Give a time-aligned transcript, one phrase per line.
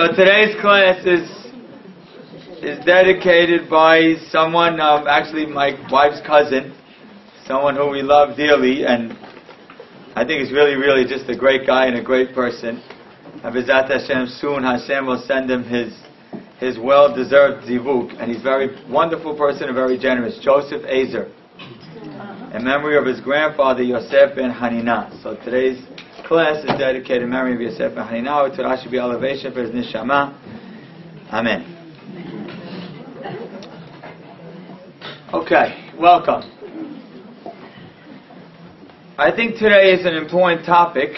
[0.00, 1.28] So today's class is
[2.64, 6.74] is dedicated by someone, um, actually my wife's cousin,
[7.44, 9.12] someone who we love dearly, and
[10.16, 12.82] I think he's really, really just a great guy and a great person.
[13.44, 15.92] Abizat Hashem, soon Hashem will send him his
[16.60, 20.38] his well-deserved zivug, and he's a very wonderful person and very generous.
[20.42, 21.30] Joseph Azer,
[22.54, 25.22] in memory of his grandfather Yosef ben Hanina.
[25.22, 25.84] So today's
[26.30, 28.56] class is dedicated in memory of Yosef ben Hanina.
[28.56, 30.32] Torah should be elevation for his neshama.
[31.32, 31.66] Amen.
[35.34, 36.42] Okay, welcome.
[39.18, 41.10] I think today is an important topic.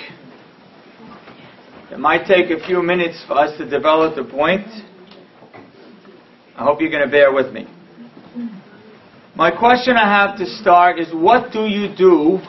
[1.90, 4.66] It might take a few minutes for us to develop the point.
[6.56, 7.66] I hope you're going to bear with me.
[9.36, 12.40] My question I have to start is what do you do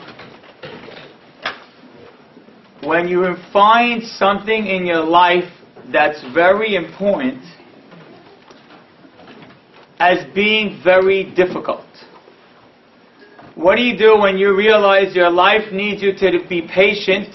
[2.86, 5.50] when you find something in your life
[5.92, 7.42] that's very important
[9.98, 11.86] as being very difficult?
[13.54, 17.28] What do you do when you realize your life needs you to be patient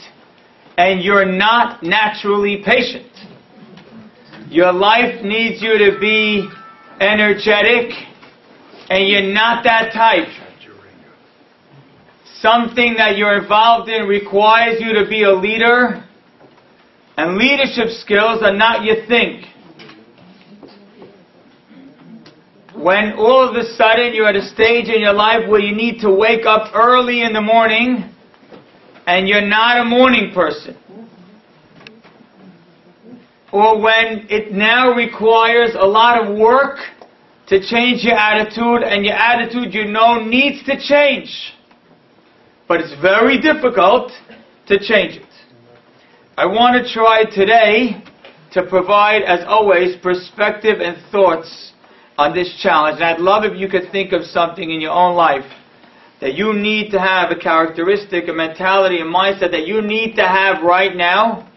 [0.78, 3.12] and you're not naturally patient?
[4.50, 6.50] Your life needs you to be
[7.00, 7.92] energetic
[8.90, 10.28] and you're not that type.
[12.42, 16.04] Something that you're involved in requires you to be a leader
[17.18, 19.46] and leadership skills are not your thing.
[22.80, 26.00] when all of a sudden you're at a stage in your life where you need
[26.00, 28.10] to wake up early in the morning
[29.06, 30.78] and you're not a morning person.
[33.52, 36.78] Or when it now requires a lot of work
[37.48, 41.54] to change your attitude and your attitude you know needs to change.
[42.70, 44.12] But it's very difficult
[44.68, 45.26] to change it.
[46.38, 48.04] I want to try today
[48.52, 51.74] to provide, as always, perspective and thoughts
[52.16, 52.98] on this challenge.
[52.98, 55.52] And I'd love if you could think of something in your own life
[56.22, 60.28] that you need to have a characteristic, a mentality, a mindset that you need to
[60.28, 61.50] have right now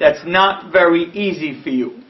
[0.00, 2.02] that's not very easy for you.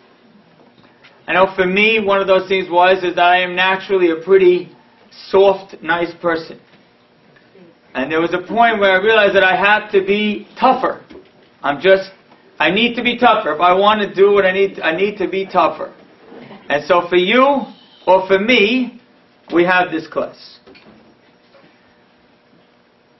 [1.26, 4.24] I know for me, one of those things was is that I am naturally a
[4.24, 4.74] pretty
[5.10, 6.58] soft, nice person.
[7.94, 11.04] And there was a point where I realized that I had to be tougher.
[11.62, 12.10] I'm just,
[12.58, 13.54] I need to be tougher.
[13.54, 15.94] If I want to do what I need, I need to be tougher.
[16.68, 17.64] And so for you
[18.06, 19.00] or for me,
[19.52, 20.58] we have this class.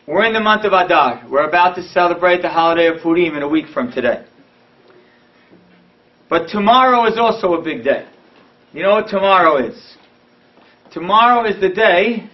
[0.07, 1.27] We're in the month of Adar.
[1.31, 4.25] We're about to celebrate the holiday of Purim in a week from today.
[6.31, 8.07] But tomorrow is also a big day.
[8.73, 9.97] You know what tomorrow is?
[10.93, 12.29] Tomorrow is the day,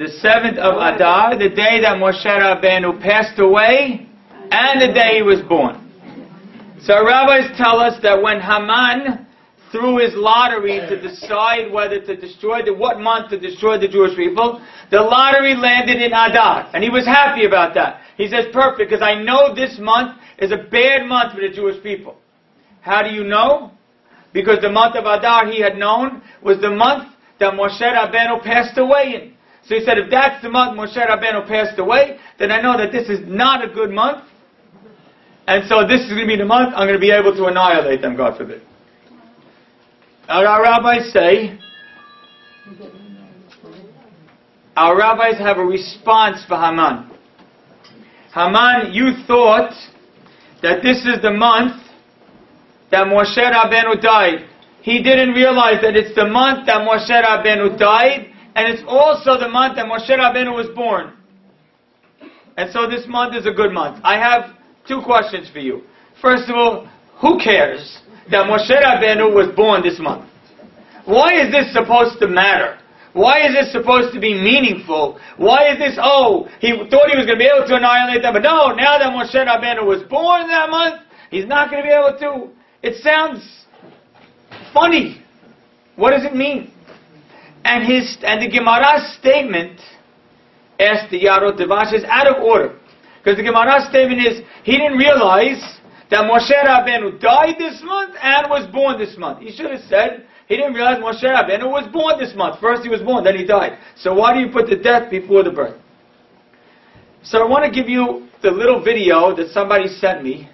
[0.00, 4.08] the seventh of Adar, the day that Moshe Rabbeinu passed away,
[4.50, 5.76] and the day he was born.
[6.80, 9.26] So rabbis tell us that when Haman
[9.70, 14.16] threw his lottery to decide whether to destroy the, what month to destroy the Jewish
[14.16, 14.64] people.
[14.90, 18.00] The lottery landed in Adar, and he was happy about that.
[18.16, 21.80] He says, perfect, because I know this month is a bad month for the Jewish
[21.82, 22.16] people.
[22.80, 23.72] How do you know?
[24.32, 28.78] Because the month of Adar he had known was the month that Moshe Rabbeinu passed
[28.78, 29.34] away in.
[29.70, 32.90] So he said, if that's the month Moshe Rabbeinu passed away, then I know that
[32.90, 34.24] this is not a good month.
[35.46, 37.44] And so this is going to be the month I'm going to be able to
[37.44, 38.62] annihilate them, God forbid.
[40.28, 41.56] Our rabbis say,
[44.76, 47.08] our rabbis have a response for Haman.
[48.34, 49.72] Haman, you thought
[50.62, 51.80] that this is the month
[52.90, 54.48] that Moshe Rabbeinu died.
[54.82, 59.48] He didn't realize that it's the month that Moshe Rabbeinu died, and it's also the
[59.48, 61.14] month that Moshe Rabbeinu was born.
[62.56, 64.00] And so this month is a good month.
[64.04, 64.56] I have
[64.86, 65.82] two questions for you.
[66.20, 66.88] First of all,
[67.20, 68.00] who cares?
[68.30, 70.28] that Moshe Rabbeinu was born this month.
[71.04, 72.78] Why is this supposed to matter?
[73.12, 75.18] Why is this supposed to be meaningful?
[75.36, 78.34] Why is this, oh, he thought he was going to be able to annihilate them,
[78.34, 81.92] but no, now that Moshe Rabbeinu was born that month, he's not going to be
[81.92, 82.52] able to.
[82.86, 83.42] It sounds
[84.72, 85.22] funny.
[85.96, 86.72] What does it mean?
[87.64, 89.80] And his, and the Gemara's statement,
[90.78, 92.78] asked the Yaarot Devash, is out of order.
[93.18, 95.60] Because the Gemara's statement is, he didn't realize
[96.10, 99.40] that Moshe Rabbeinu died this month and was born this month.
[99.40, 102.60] He should have said he didn't realize Moshe Rabbeinu was born this month.
[102.60, 103.78] First he was born, then he died.
[103.96, 105.80] So why do you put the death before the birth?
[107.22, 110.48] So I want to give you the little video that somebody sent me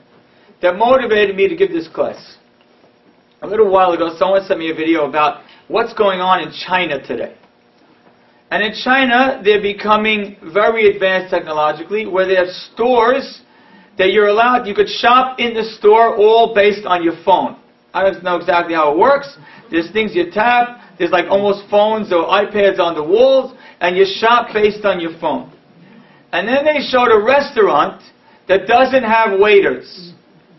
[0.61, 2.37] that motivated me to give this class.
[3.43, 7.05] A little while ago, someone sent me a video about what's going on in China
[7.07, 7.37] today.
[8.51, 13.43] And in China, they're becoming very advanced technologically, where they have stores
[13.99, 17.57] that you're allowed, you could shop in the store all based on your phone.
[17.93, 19.37] I don't know exactly how it works.
[19.71, 24.05] There's things you tap, there's like almost phones or iPads on the walls, and you
[24.05, 25.53] shop based on your phone.
[26.33, 28.03] And then they showed a restaurant
[28.49, 30.13] that doesn't have waiters.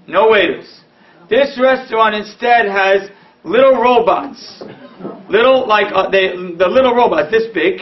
[0.08, 0.82] No waiters.
[1.30, 3.10] This restaurant instead has
[3.48, 4.64] little robots.
[5.30, 7.82] Little, like, uh, they, the little robots, this big.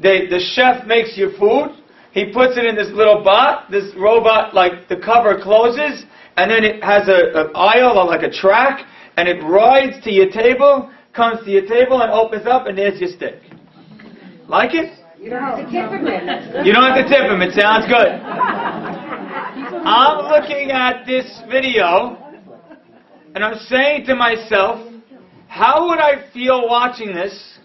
[0.00, 1.76] They, the chef makes your food.
[2.12, 3.70] He puts it in this little bot.
[3.70, 6.04] This robot, like, the cover closes,
[6.36, 8.86] and then it has a, an aisle or like a track,
[9.16, 13.00] and it rides to your table, comes to your table, and opens up, and there's
[13.00, 13.40] your steak.
[14.48, 14.92] Like it?
[15.18, 16.26] You don't have to tip him in.
[16.26, 16.66] That's good.
[16.66, 17.40] You don't have to tip him.
[17.42, 18.20] It sounds good.
[19.82, 22.16] I'm looking at this video,
[23.34, 24.85] and I'm saying to myself,
[25.56, 27.58] how would I feel watching this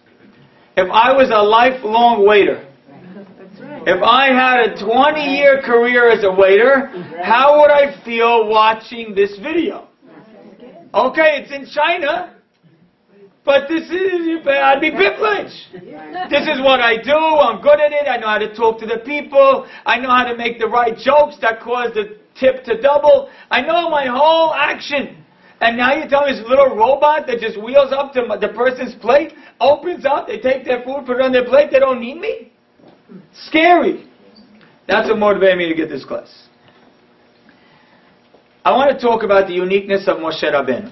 [0.77, 2.65] if I was a lifelong waiter?
[3.83, 6.88] If I had a 20 year career as a waiter,
[7.21, 9.89] how would I feel watching this video?
[10.93, 12.38] Okay, it's in China,
[13.43, 15.73] but this is, I'd be privileged.
[16.29, 18.85] This is what I do, I'm good at it, I know how to talk to
[18.85, 22.81] the people, I know how to make the right jokes that cause the tip to
[22.81, 25.20] double, I know my whole action.
[25.61, 28.95] And now you tell me this little robot that just wheels up to the person's
[28.95, 32.19] plate, opens up, they take their food, put it on their plate, they don't need
[32.19, 32.51] me?
[33.45, 34.09] Scary.
[34.87, 36.47] That's what motivated me to get this class.
[38.65, 40.91] I want to talk about the uniqueness of Moshe Rabbeinu.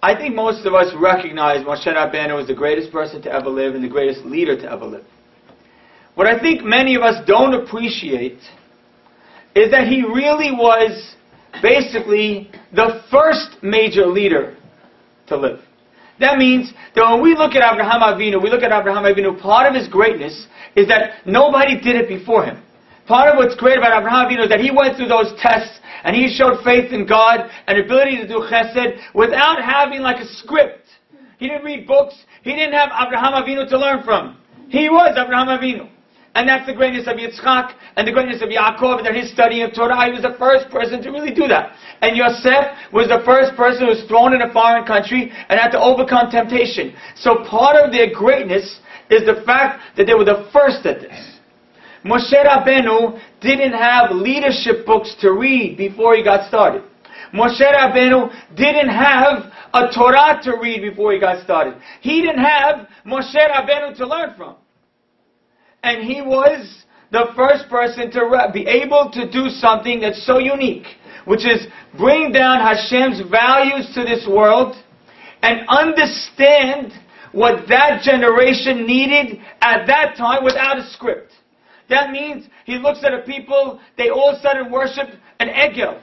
[0.00, 3.74] I think most of us recognize Moshe Rabbeinu was the greatest person to ever live
[3.74, 5.04] and the greatest leader to ever live.
[6.14, 8.38] What I think many of us don't appreciate
[9.56, 11.16] is that he really was
[11.62, 14.56] basically the first major leader
[15.28, 15.60] to live.
[16.18, 19.68] That means that when we look at Abraham Avinu, we look at Abraham Avinu, part
[19.68, 22.62] of his greatness is that nobody did it before him.
[23.06, 26.16] Part of what's great about Abraham Avinu is that he went through those tests and
[26.16, 30.86] he showed faith in God and ability to do chesed without having like a script.
[31.38, 32.14] He didn't read books.
[32.42, 34.38] He didn't have Abraham Avinu to learn from.
[34.68, 35.90] He was Abraham Avinu.
[36.36, 39.72] And that's the greatness of Yitzchak and the greatness of Yaakov, that his study of
[39.72, 41.72] Torah, he was the first person to really do that.
[42.02, 45.70] And Yosef was the first person who was thrown in a foreign country and had
[45.70, 46.94] to overcome temptation.
[47.16, 51.16] So part of their greatness is the fact that they were the first at this.
[52.04, 56.82] Moshe Rabbeinu didn't have leadership books to read before he got started.
[57.32, 61.80] Moshe Rabbeinu didn't have a Torah to read before he got started.
[62.02, 64.56] He didn't have Moshe Rabbeinu to learn from
[65.82, 70.86] and he was the first person to be able to do something that's so unique,
[71.24, 74.76] which is bring down Hashem's values to this world
[75.42, 76.92] and understand
[77.32, 81.32] what that generation needed at that time without a script.
[81.88, 85.08] That means he looks at a people, they all of a sudden worship
[85.38, 86.00] an egel.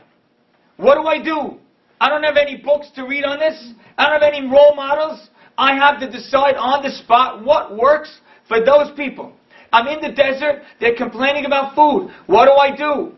[0.77, 1.59] What do I do?
[1.99, 3.73] I don't have any books to read on this.
[3.97, 5.29] I don't have any role models.
[5.57, 9.33] I have to decide on the spot what works for those people.
[9.73, 12.13] I'm in the desert, they're complaining about food.
[12.27, 13.13] What do I do?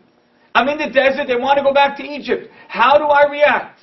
[0.54, 2.50] I'm in the desert, they want to go back to Egypt.
[2.66, 3.78] How do I react?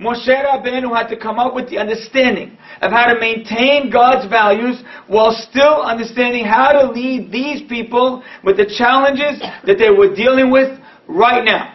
[0.00, 4.82] Moshe Rabbeinu had to come up with the understanding of how to maintain God's values
[5.06, 10.50] while still understanding how to lead these people with the challenges that they were dealing
[10.50, 11.74] with right now.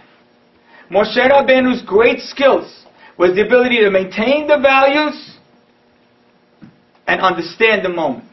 [0.91, 2.85] Moshe Rabbeinu's great skills
[3.17, 5.37] was the ability to maintain the values
[7.07, 8.25] and understand the moment.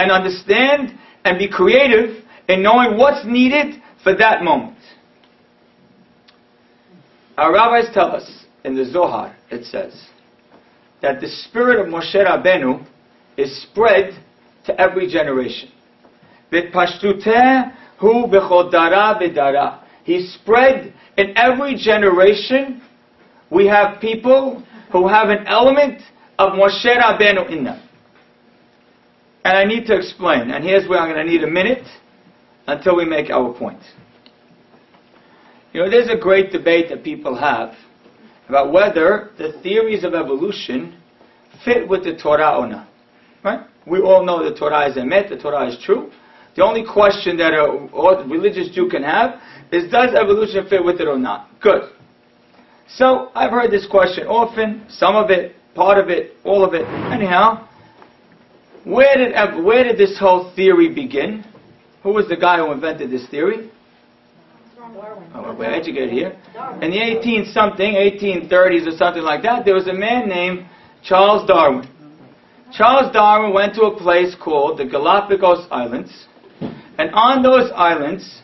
[0.00, 4.78] And understand and be creative in knowing what's needed for that moment.
[7.36, 10.08] Our rabbis tell us in the Zohar, it says,
[11.02, 12.82] that the spirit of Moshe Rabbeinu
[13.36, 14.18] is spread
[14.64, 15.70] to every generation.
[16.50, 17.22] Bit Pashtut
[17.98, 19.82] hu bikodara bedara.
[20.04, 22.80] He spread in every generation.
[23.50, 26.00] We have people who have an element
[26.38, 27.82] of Moshe Rabbeinu in them.
[29.44, 30.50] And I need to explain.
[30.50, 31.86] And here's where I'm going to need a minute
[32.66, 33.80] until we make our point.
[35.72, 37.74] You know, there's a great debate that people have
[38.48, 41.00] about whether the theories of evolution
[41.64, 42.88] fit with the Torah or not.
[43.44, 43.60] Right?
[43.86, 46.10] We all know the Torah is emet, the Torah is true.
[46.56, 49.40] The only question that a religious Jew can have
[49.72, 51.48] is does evolution fit with it or not?
[51.60, 51.90] Good.
[52.88, 56.84] So I've heard this question often, some of it, part of it, all of it.
[57.12, 57.68] Anyhow,
[58.84, 61.44] where did, where did this whole theory begin?
[62.02, 63.70] Who was the guy who invented this theory?
[65.00, 65.30] Darwin.
[65.34, 66.36] Oh, we're educated here.
[66.82, 70.66] In the 18 something, 1830s or something like that, there was a man named
[71.02, 71.88] Charles Darwin.
[72.72, 76.26] Charles Darwin went to a place called the Galapagos Islands,
[76.98, 78.42] and on those islands,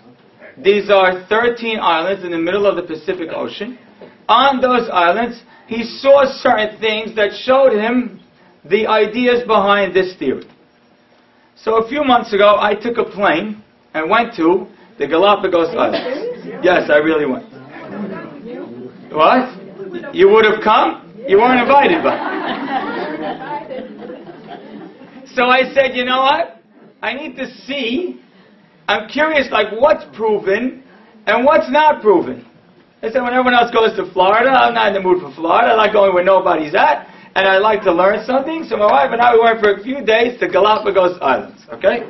[0.58, 3.78] These are 13 islands in the middle of the Pacific Ocean.
[4.28, 8.20] On those islands, he saw certain things that showed him
[8.68, 10.46] the ideas behind this theory.
[11.56, 13.62] So a few months ago, I took a plane
[13.94, 14.66] and went to
[14.98, 16.62] the Galapagos Islands.
[16.62, 17.44] Yes, I really went.
[19.12, 20.14] What?
[20.14, 21.02] You would have come?
[21.26, 22.16] You weren't invited, but.
[25.34, 26.60] So I said, you know what?
[27.02, 28.20] I need to see.
[28.88, 30.82] I'm curious, like, what's proven
[31.26, 32.46] and what's not proven.
[33.02, 35.72] I said, when everyone else goes to Florida, I'm not in the mood for Florida.
[35.72, 37.06] I like going where nobody's at,
[37.36, 38.64] and I like to learn something.
[38.64, 41.60] So my wife and I we went for a few days to Galapagos Islands.
[41.68, 42.00] Okay?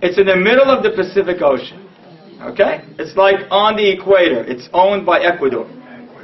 [0.00, 1.84] It's in the middle of the Pacific Ocean.
[2.40, 2.80] Okay?
[2.98, 4.40] It's like on the equator.
[4.44, 5.68] It's owned by Ecuador.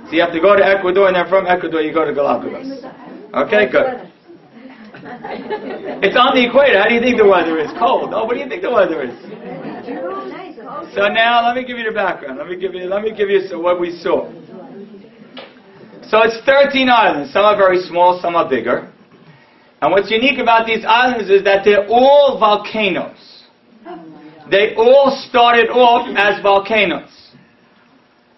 [0.08, 2.80] So you have to go to Ecuador, and then from Ecuador you go to Galapagos.
[3.44, 4.08] Okay, good.
[6.04, 6.80] It's on the equator.
[6.80, 7.68] How do you think the weather is?
[7.78, 8.12] Cold.
[8.12, 9.16] Oh, what do you think the weather is?
[10.94, 12.38] So now let me give you the background.
[12.38, 14.30] Let me give you let me give you some, what we saw.
[16.12, 17.32] So it's 13 islands.
[17.32, 18.92] Some are very small, some are bigger.
[19.80, 23.44] And what's unique about these islands is that they're all volcanoes.
[24.50, 27.08] They all started off as volcanoes.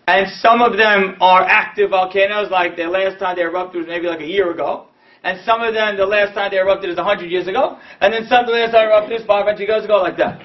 [0.06, 4.06] And some of them are active volcanoes, like the last time they erupted was maybe
[4.06, 4.86] like a year ago.
[5.24, 7.80] And some of them, the last time they erupted is 100 years ago.
[8.00, 10.40] And then some of the last time erupted is 500 years ago, like that.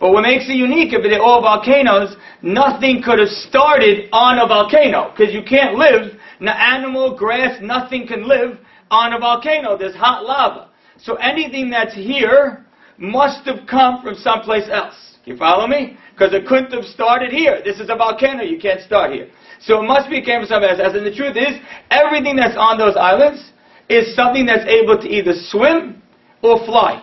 [0.00, 4.48] But what makes it unique, if they're all volcanoes, nothing could have started on a
[4.48, 5.12] volcano.
[5.12, 8.58] Because you can't live, no animal, grass, nothing can live
[8.90, 9.76] on a volcano.
[9.76, 10.70] There's hot lava.
[10.98, 12.64] So anything that's here
[12.98, 14.94] must have come from someplace else.
[15.24, 15.98] You follow me?
[16.12, 17.60] Because it couldn't have started here.
[17.64, 18.42] This is a volcano.
[18.42, 19.28] You can't start here.
[19.60, 20.94] So it must be came from somewhere else.
[20.94, 21.58] And the truth is,
[21.90, 23.52] everything that's on those islands
[23.88, 26.02] is something that's able to either swim
[26.42, 27.02] or fly.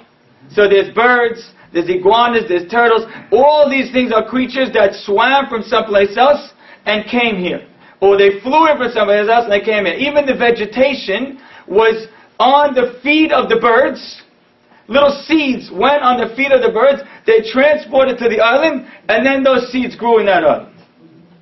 [0.51, 3.05] So there's birds, there's iguanas, there's turtles.
[3.31, 6.51] All these things are creatures that swam from someplace else
[6.85, 7.67] and came here.
[8.03, 9.93] Or they flew in from someplace else and they came in.
[9.95, 12.07] Even the vegetation was
[12.37, 14.21] on the feet of the birds.
[14.89, 17.01] Little seeds went on the feet of the birds.
[17.25, 20.75] They transported to the island, and then those seeds grew in that island.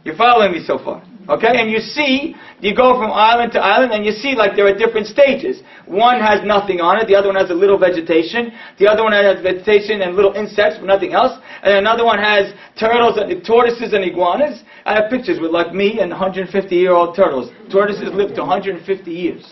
[0.04, 1.04] You're following me so far?
[1.30, 4.66] Okay, and you see, you go from island to island, and you see like there
[4.66, 5.62] are different stages.
[5.86, 9.14] One has nothing on it, the other one has a little vegetation, the other one
[9.14, 13.94] has vegetation and little insects, but nothing else, and another one has turtles and tortoises
[13.94, 14.64] and iguanas.
[14.86, 17.52] I have pictures with like me and 150 year old turtles.
[17.72, 19.46] Tortoises live to 150 years.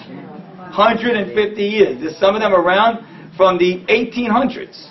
[0.73, 2.01] 150 years.
[2.01, 3.05] There's some of them around
[3.37, 4.89] from the 1800s.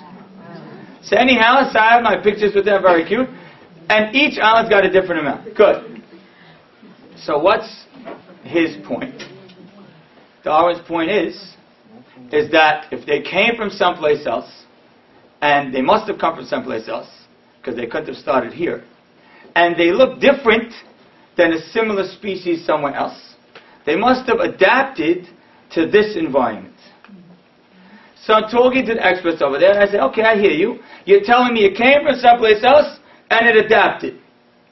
[1.02, 3.28] So anyhow, so I have my pictures with them, very cute.
[3.88, 5.56] And each island's got a different amount.
[5.56, 5.97] Good.
[7.22, 7.84] So what's
[8.42, 9.22] his point?
[10.44, 11.34] Darwin's point is,
[12.32, 14.50] is that if they came from someplace else,
[15.40, 17.08] and they must have come from someplace else,
[17.58, 18.84] because they couldn't have started here,
[19.54, 20.72] and they look different
[21.36, 23.34] than a similar species somewhere else,
[23.86, 25.26] they must have adapted
[25.72, 26.74] to this environment.
[28.22, 30.80] So I'm talking to the experts over there, and I say, okay, I hear you.
[31.04, 32.98] You're telling me it came from someplace else,
[33.30, 34.20] and it adapted.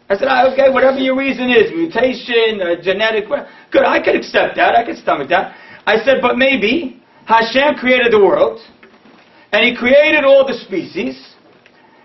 [0.08, 4.54] I said, ah, okay, whatever your reason is, mutation, uh, genetic, good, I could accept
[4.54, 5.56] that, I could stomach that.
[5.84, 8.60] I said, but maybe Hashem created the world,
[9.50, 11.34] and He created all the species,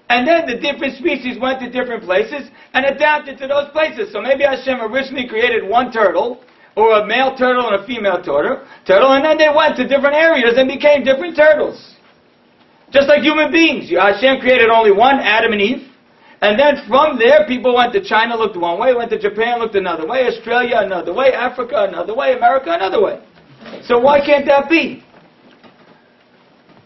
[0.09, 4.11] and then the different species went to different places and adapted to those places.
[4.11, 6.43] So maybe Hashem originally created one turtle,
[6.75, 10.15] or a male turtle and a female turtle, turtle, and then they went to different
[10.15, 11.95] areas and became different turtles.
[12.91, 13.89] Just like human beings.
[13.89, 15.90] Hashem created only one, Adam and Eve.
[16.41, 19.75] And then from there, people went to China, looked one way, went to Japan, looked
[19.75, 23.21] another way, Australia another way, Africa another way, America another way.
[23.83, 25.03] So why can't that be?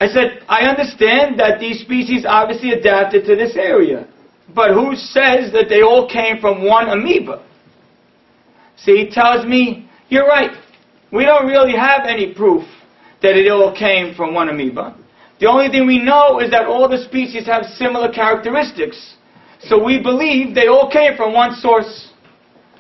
[0.01, 4.07] I said, I understand that these species obviously adapted to this area.
[4.53, 7.41] But who says that they all came from one amoeba?
[8.75, 10.51] See, he tells me, you're right.
[11.13, 12.63] We don't really have any proof
[13.21, 14.97] that it all came from one amoeba.
[15.39, 19.14] The only thing we know is that all the species have similar characteristics.
[19.67, 22.12] So we believe they all came from one source.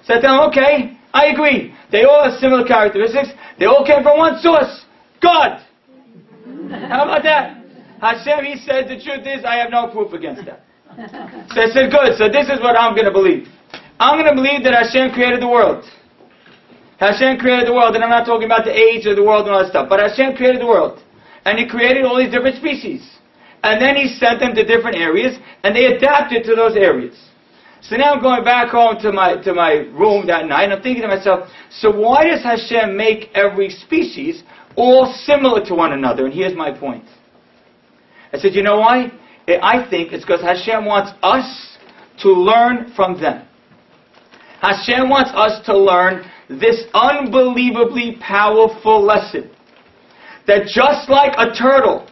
[0.03, 1.73] So I tell them, okay, I agree.
[1.91, 3.29] They all have similar characteristics.
[3.57, 4.85] They all came from one source.
[5.21, 5.63] God.
[6.69, 7.63] How about that?
[8.01, 10.61] Hashem, he said, the truth is I have no proof against that.
[11.55, 12.17] So I said, good.
[12.17, 13.47] So this is what I'm going to believe.
[13.99, 15.83] I'm going to believe that Hashem created the world.
[16.99, 19.55] Hashem created the world, and I'm not talking about the age of the world and
[19.55, 21.01] all that stuff, but Hashem created the world.
[21.45, 23.03] And He created all these different species.
[23.65, 27.17] And then he sent them to different areas, and they adapted to those areas.
[27.81, 30.83] So now I'm going back home to my, to my room that night, and I'm
[30.83, 34.43] thinking to myself, so why does Hashem make every species
[34.75, 36.25] all similar to one another?
[36.25, 37.05] And here's my point.
[38.31, 39.11] I said, you know why?
[39.47, 41.77] Eh, I think it's because Hashem wants us
[42.21, 43.47] to learn from them.
[44.61, 49.49] Hashem wants us to learn this unbelievably powerful lesson.
[50.45, 52.07] That just like a turtle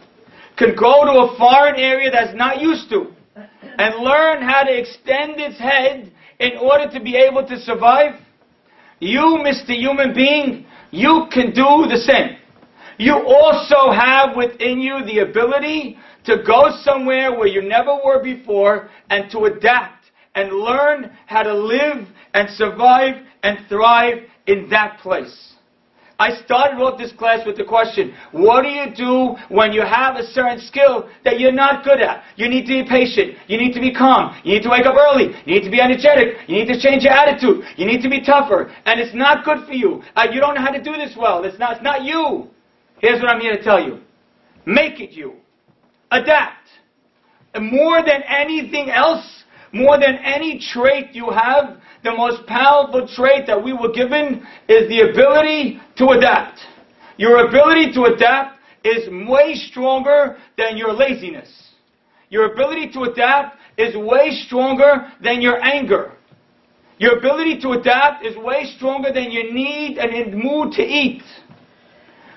[0.56, 5.40] can go to a foreign area that's not used to and learn how to extend
[5.40, 8.20] its head in order to be able to survive,
[9.00, 9.76] you, Mr.
[9.76, 12.36] Human Being, you can do the same.
[12.98, 18.88] You also have within you the ability to go somewhere where you never were before
[19.10, 25.53] and to adapt and learn how to live and survive and thrive in that place.
[26.18, 30.14] I started off this class with the question, what do you do when you have
[30.16, 32.22] a certain skill that you're not good at?
[32.36, 33.34] You need to be patient.
[33.48, 34.40] You need to be calm.
[34.44, 35.34] You need to wake up early.
[35.44, 36.46] You need to be energetic.
[36.46, 37.64] You need to change your attitude.
[37.76, 38.72] You need to be tougher.
[38.86, 40.02] And it's not good for you.
[40.14, 41.42] Uh, you don't know how to do this well.
[41.44, 42.48] It's not, it's not you.
[42.98, 43.98] Here's what I'm here to tell you.
[44.66, 45.34] Make it you.
[46.12, 46.68] Adapt.
[47.54, 53.46] And more than anything else, more than any trait you have, the most powerful trait
[53.46, 56.60] that we were given is the ability to adapt.
[57.16, 61.50] Your ability to adapt is way stronger than your laziness.
[62.28, 66.12] Your ability to adapt is way stronger than your anger.
[66.98, 71.22] Your ability to adapt is way stronger than your need and mood to eat.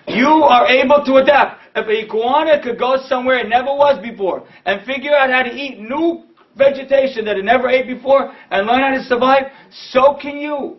[0.08, 1.62] You are able to adapt.
[1.76, 5.52] If a iguana could go somewhere it never was before and figure out how to
[5.54, 6.24] eat new
[6.58, 9.52] vegetation that it never ate before and learn how to survive,
[9.92, 10.78] so can you.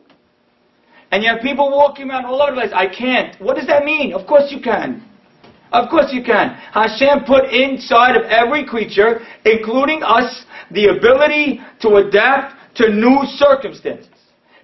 [1.10, 2.72] And you have people walking around all over the place.
[2.74, 3.40] I can't.
[3.40, 4.12] What does that mean?
[4.12, 5.08] Of course you can.
[5.72, 6.54] Of course you can.
[6.72, 14.08] Hashem put inside of every creature, including us, the ability to adapt to new circumstances.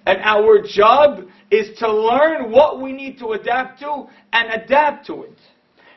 [0.05, 5.23] And our job is to learn what we need to adapt to and adapt to
[5.23, 5.37] it.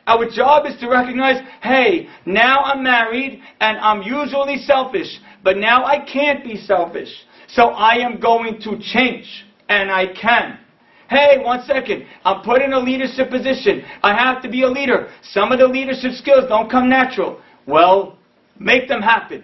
[0.09, 5.85] Our job is to recognize, hey, now I'm married and I'm usually selfish, but now
[5.85, 7.09] I can't be selfish.
[7.49, 10.57] So I am going to change, and I can.
[11.11, 12.07] Hey, one second.
[12.25, 13.83] I'm put in a leadership position.
[14.01, 15.11] I have to be a leader.
[15.21, 17.39] Some of the leadership skills don't come natural.
[17.67, 18.17] Well,
[18.59, 19.43] make them happen.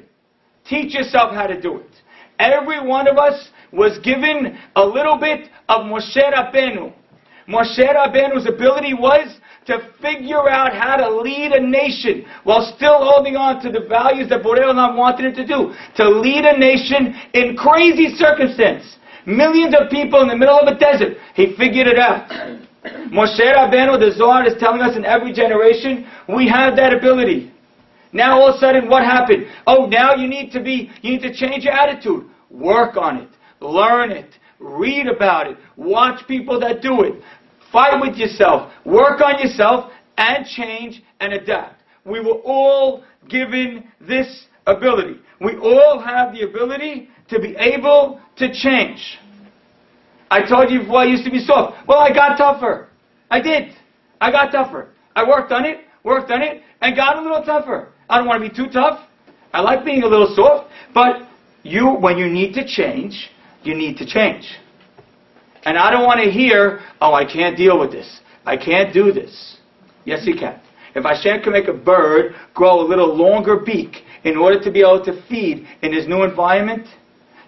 [0.68, 1.92] Teach yourself how to do it.
[2.40, 6.92] Every one of us was given a little bit of Moshe Rabbeinu.
[7.48, 9.28] Moshe Rabbeinu's ability was
[9.68, 14.30] to figure out how to lead a nation while still holding on to the values
[14.30, 15.74] that Borei Olam wanted him to do.
[15.98, 18.98] To lead a nation in crazy circumstance.
[19.26, 21.18] Millions of people in the middle of a desert.
[21.34, 22.30] He figured it out.
[23.10, 27.52] Moshe Rabbeinu, the Zohar is telling us in every generation, we have that ability.
[28.14, 29.48] Now all of a sudden, what happened?
[29.66, 32.30] Oh, now you need to be, you need to change your attitude.
[32.52, 33.30] Work on it.
[33.60, 34.30] Learn it.
[34.60, 35.58] Read about it.
[35.76, 37.16] Watch people that do it.
[37.76, 38.72] Fight with yourself.
[38.86, 41.84] Work on yourself and change and adapt.
[42.06, 45.20] We were all given this ability.
[45.42, 49.18] We all have the ability to be able to change.
[50.32, 51.86] I told you before I used to be soft.
[51.86, 52.88] Well, I got tougher.
[53.30, 53.74] I did.
[54.22, 54.92] I got tougher.
[55.14, 57.90] I worked on it, worked on it, and got a little tougher.
[58.10, 59.02] I don't want to be too tough.
[59.54, 61.28] I like being a little soft, but
[61.64, 63.32] you, when you need to change,
[63.64, 64.46] you need to change.
[65.66, 68.20] And I don't want to hear, oh, I can't deal with this.
[68.46, 69.58] I can't do this.
[70.06, 70.60] Yes, you can.
[70.96, 74.80] If Hashem can make a bird grow a little longer beak in order to be
[74.80, 76.88] able to feed in his new environment,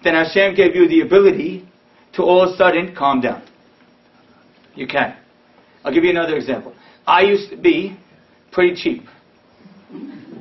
[0.03, 1.67] then Hashem gave you the ability
[2.13, 3.47] to all of a sudden calm down.
[4.75, 5.15] You can.
[5.83, 6.73] I'll give you another example.
[7.05, 7.97] I used to be
[8.51, 9.03] pretty cheap.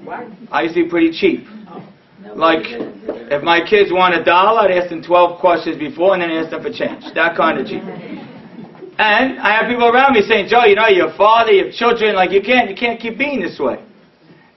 [0.03, 0.27] What?
[0.51, 1.47] I used to be pretty cheap.
[2.35, 2.65] Like,
[3.29, 6.51] if my kids want a dollar, I'd ask them 12 questions before and then ask
[6.51, 7.05] them for change.
[7.15, 7.83] That kind of cheap.
[8.99, 12.31] And I have people around me saying, Joe, you know, your father, your children, like,
[12.31, 13.85] you can't, you can't keep being this way.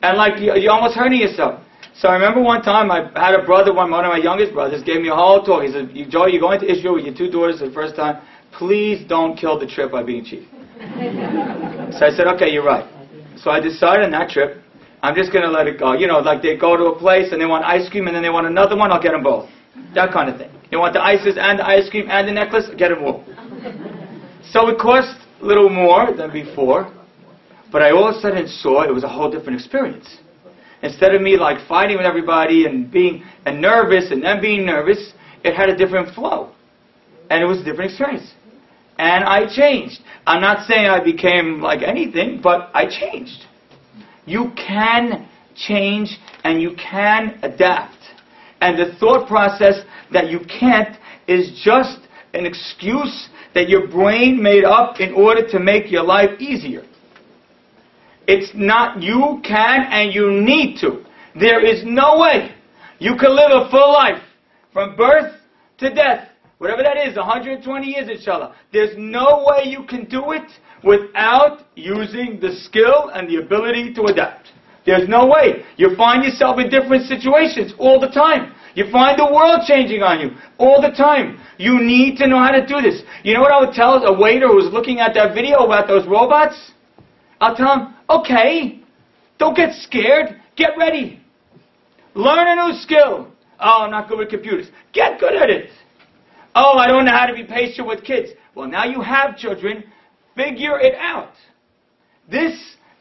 [0.01, 1.61] And like, you, you're almost hurting yourself.
[1.93, 4.81] So I remember one time I had a brother, one, one of my youngest brothers,
[4.83, 5.63] gave me a whole talk.
[5.63, 8.23] He said, Joe, you're going to Israel with your two daughters for the first time.
[8.53, 10.47] Please don't kill the trip by being cheap.
[11.91, 12.87] so I said, okay, you're right.
[13.35, 14.63] So I decided on that trip,
[15.01, 15.93] I'm just going to let it go.
[15.93, 18.23] You know, like they go to a place and they want ice cream and then
[18.23, 19.49] they want another one, I'll get them both.
[19.95, 20.51] That kind of thing.
[20.71, 23.23] You want the ices and the ice cream and the necklace, get them all.
[24.51, 26.93] So it cost a little more than before,
[27.71, 30.17] but I all of a sudden saw it was a whole different experience.
[30.81, 35.13] Instead of me like fighting with everybody and being and nervous and then being nervous,
[35.43, 36.51] it had a different flow.
[37.29, 38.33] And it was a different experience.
[38.97, 40.01] And I changed.
[40.25, 43.45] I'm not saying I became like anything, but I changed.
[44.25, 47.97] You can change and you can adapt.
[48.62, 51.99] And the thought process that you can't is just
[52.34, 56.84] an excuse that your brain made up in order to make your life easier.
[58.27, 61.03] It's not, you can and you need to.
[61.39, 62.53] There is no way
[62.99, 64.21] you can live a full life
[64.73, 65.34] from birth
[65.79, 66.27] to death,
[66.58, 68.55] whatever that is, 120 years inshallah.
[68.71, 70.51] There's no way you can do it
[70.83, 74.49] without using the skill and the ability to adapt.
[74.85, 75.63] There's no way.
[75.77, 78.55] You find yourself in different situations all the time.
[78.75, 81.39] You find the world changing on you all the time.
[81.57, 83.01] You need to know how to do this.
[83.23, 85.87] You know what I would tell a waiter who was looking at that video about
[85.87, 86.71] those robots?
[87.41, 88.81] I'll tell him, okay,
[89.37, 90.39] don't get scared.
[90.55, 91.21] Get ready.
[92.15, 93.31] Learn a new skill.
[93.59, 94.67] Oh, I'm not good with computers.
[94.93, 95.69] Get good at it.
[96.55, 98.29] Oh, I don't know how to be patient with kids.
[98.55, 99.83] Well, now you have children.
[100.35, 101.33] Figure it out.
[102.29, 102.53] This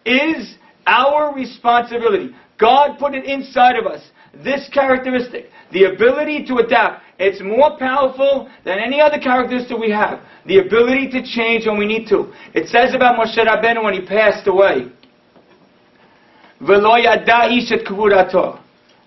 [0.04, 2.34] is our responsibility.
[2.58, 4.02] God put it inside of us.
[4.42, 10.20] This characteristic, the ability to adapt, it's more powerful than any other characteristic we have.
[10.46, 12.32] The ability to change when we need to.
[12.54, 14.90] It says about Moshe Rabbeinu when he passed away.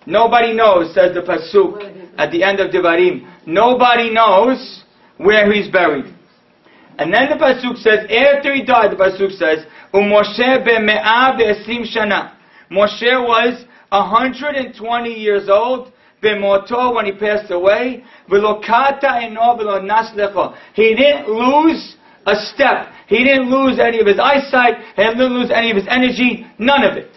[0.05, 3.29] Nobody knows, says the Pasuk at the end of Devarim.
[3.45, 4.84] Nobody knows
[5.17, 6.13] where he's buried.
[6.97, 10.65] And then the Pasuk says, after he died, the Pasuk says, Umoshe
[11.95, 12.34] shana.
[12.71, 20.56] Moshe was 120 years old, when he passed away, v'lo naslecho.
[20.73, 22.89] He didn't lose a step.
[23.08, 24.75] He didn't lose any of his eyesight.
[24.95, 26.45] He didn't lose any of his energy.
[26.60, 27.12] None of it.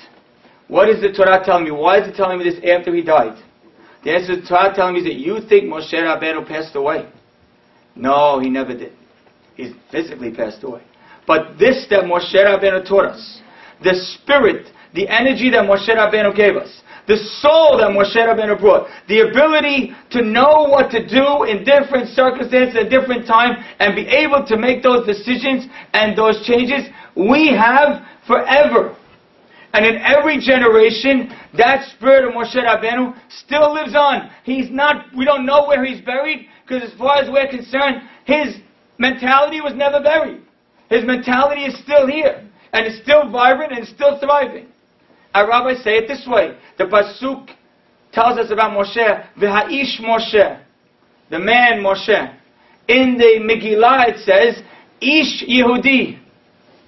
[0.69, 1.71] What is the Torah telling me?
[1.71, 3.37] Why is it telling me this after he died?
[4.03, 7.07] The answer to the Torah telling me is that you think Moshe Rabbeinu passed away.
[7.95, 8.93] No, he never did.
[9.57, 10.83] He physically passed away.
[11.27, 13.41] But this that Moshe Rabbeinu taught us,
[13.83, 18.89] the spirit, the energy that Moshe Rabbeinu gave us, the soul that Moshe Rabbeinu brought,
[19.09, 24.07] the ability to know what to do in different circumstances at different time and be
[24.07, 28.97] able to make those decisions and those changes, we have forever.
[29.75, 34.31] And in every generation, that spirit of Moshe Rabbeinu still lives on.
[34.45, 38.57] He's not, we don't know where he's buried, because as far as we're concerned, his
[38.99, 40.43] mentality was never buried.
[40.91, 44.67] His mentality is still here, and is still vibrant and still thriving.
[45.35, 46.57] Our rabbis say it this way.
[46.79, 47.51] The Pasuk
[48.13, 50.61] tells us about Moshe, V'ha'ish Moshe,
[51.31, 52.37] the man Moshe.
[52.87, 54.63] In the Megillah it says,
[55.01, 56.21] Ish Yehudi,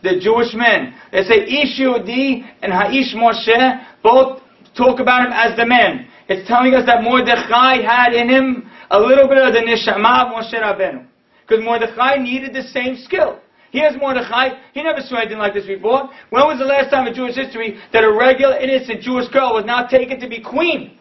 [0.03, 0.95] the Jewish man.
[1.11, 4.43] They say Ish Yehudi and Ha'ish Moshe both
[4.77, 6.07] talk about him as the man.
[6.29, 10.45] It's telling us that Mordechai had in him a little bit of the neshama of
[10.45, 11.07] Moshe Rabbeinu.
[11.47, 13.41] Because Mordechai needed the same skill.
[13.71, 14.59] Here's Mordechai.
[14.73, 16.09] He never saw anything like this before.
[16.31, 19.65] When was the last time in Jewish history that a regular, innocent Jewish girl was
[19.65, 20.99] now taken to be queen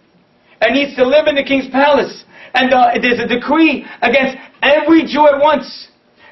[0.61, 2.25] and needs to live in the king's palace?
[2.53, 5.87] And uh, there's a decree against every Jew at once.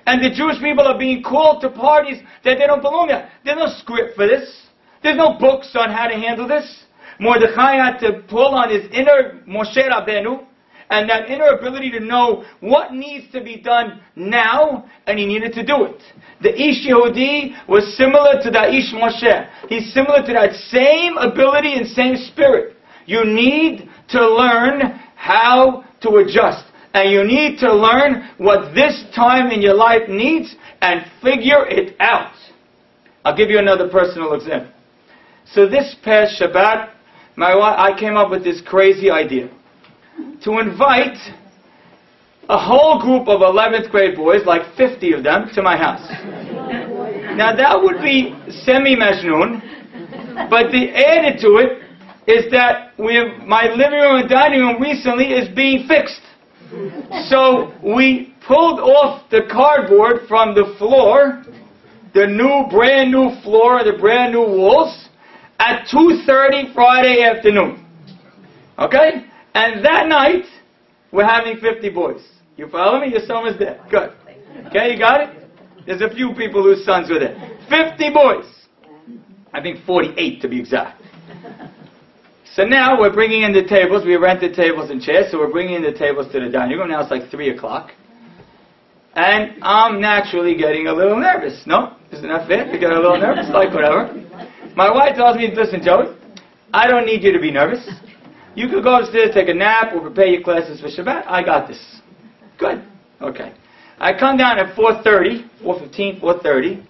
[0.06, 3.30] And the Jewish people are being called to parties that they don't belong at.
[3.46, 4.68] There's no script for this.
[5.02, 6.84] There's no books on how to handle this.
[7.20, 10.46] Mordechai had to pull on his inner Moshe Rabbeinu
[10.90, 15.54] and that inner ability to know what needs to be done now, and he needed
[15.54, 16.02] to do it.
[16.42, 19.50] The Ish Yehudi was similar to the Ish Moshe.
[19.70, 22.76] He's similar to that same ability and same spirit.
[23.06, 26.66] You need to learn how to adjust.
[26.94, 31.96] And you need to learn what this time in your life needs and figure it
[32.00, 32.34] out.
[33.26, 34.72] I'll give you another personal example.
[35.46, 36.92] So this past Shabbat,
[37.36, 39.50] my wife, I came up with this crazy idea
[40.44, 41.18] to invite
[42.50, 46.06] a whole group of 11th grade boys, like 50 of them, to my house.
[47.38, 51.84] Now that would be semi-Majnun, but the added to it
[52.28, 56.22] is that we have, my living room and dining room recently is being fixed.
[57.30, 61.44] So we pulled off the cardboard from the floor,
[62.14, 65.10] the new, brand new floor, the brand new walls,
[65.60, 67.86] at 2.30 Friday afternoon.
[68.80, 69.26] Okay?
[69.54, 70.46] And that night,
[71.12, 72.22] we're having 50 boys.
[72.58, 73.12] You follow me?
[73.12, 73.84] Your son was there.
[73.90, 74.12] Good.
[74.68, 75.50] Okay, you got it?
[75.86, 77.36] There's a few people whose sons were there.
[77.70, 78.46] 50 boys.
[79.54, 81.02] I think 48 to be exact.
[82.56, 84.06] So now we're bringing in the tables.
[84.06, 86.90] We rented tables and chairs, so we're bringing in the tables to the dining room.
[86.90, 87.92] Now it's like 3 o'clock.
[89.16, 91.62] And I'm naturally getting a little nervous.
[91.66, 91.98] No?
[92.12, 92.72] Isn't that fair?
[92.72, 93.48] You get a little nervous?
[93.50, 94.14] Like whatever.
[94.76, 96.16] My wife tells me, listen, Joey,
[96.74, 97.88] I don't need you to be nervous.
[98.56, 101.26] You could go upstairs, take a nap, or prepare your classes for Shabbat.
[101.28, 102.02] I got this.
[102.60, 102.84] Good.
[103.22, 103.54] Okay.
[104.00, 106.86] I come down at 4.30, 4.15, 4.30,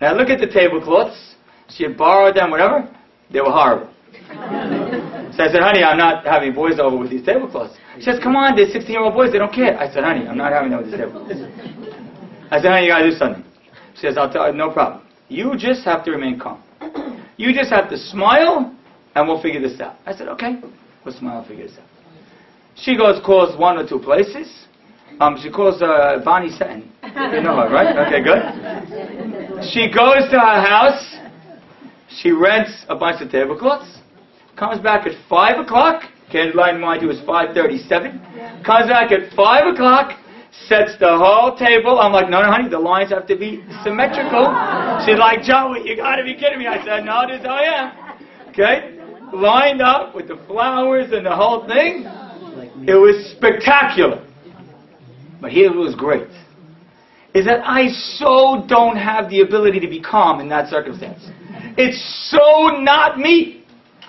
[0.00, 1.34] and I look at the tablecloths.
[1.68, 2.88] She had borrowed them, whatever.
[3.32, 3.92] They were horrible.
[5.36, 7.76] so I said, honey, I'm not having boys over with these tablecloths.
[7.96, 9.32] She says, come on, they're 16-year-old boys.
[9.32, 9.78] They don't care.
[9.78, 11.40] I said, honey, I'm not having them with these tablecloths.
[12.50, 13.44] I said, honey, you got to do something.
[13.94, 15.06] She says, I'll tell you, no problem.
[15.28, 16.62] You just have to remain calm.
[17.36, 18.74] You just have to smile
[19.14, 19.96] and we'll figure this out.
[20.06, 20.60] I said, okay.
[21.12, 21.84] Smile this out.
[22.76, 24.66] She goes, calls one or two places.
[25.20, 26.50] Um, she calls uh, Bonnie.
[26.50, 27.96] You know her, right?
[28.06, 29.64] Okay, good.
[29.72, 31.16] She goes to her house.
[32.20, 33.98] She rents a bunch of tablecloths.
[34.58, 36.02] Comes back at 5 o'clock.
[36.30, 38.64] Candlelight, mind you, was 5.37.
[38.64, 40.18] Comes back at 5 o'clock
[40.68, 42.00] sets the whole table.
[42.00, 44.48] I'm like, no, no, honey, the lines have to be symmetrical.
[45.04, 46.66] She's like, Joey, you gotta be kidding me.
[46.66, 48.16] I said, no, this, oh yeah.
[48.48, 48.95] Okay?
[49.32, 52.04] Lined up with the flowers and the whole thing.
[52.86, 54.24] It was spectacular.
[55.40, 56.28] But here was great.
[57.34, 61.22] Is that I so don't have the ability to be calm in that circumstance.
[61.76, 63.64] It's so not me.